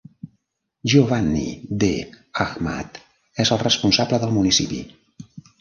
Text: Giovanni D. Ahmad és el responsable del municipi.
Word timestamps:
Giovanni 0.93 1.61
D. 1.83 1.83
Ahmad 2.45 2.99
és 3.45 3.55
el 3.57 3.63
responsable 3.67 4.23
del 4.25 4.37
municipi. 4.39 4.85